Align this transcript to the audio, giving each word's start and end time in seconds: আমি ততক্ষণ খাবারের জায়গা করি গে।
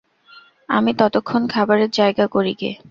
আমি 0.69 0.91
ততক্ষণ 0.93 1.41
খাবারের 1.47 1.89
জায়গা 1.91 2.25
করি 2.27 2.53
গে। 2.53 2.71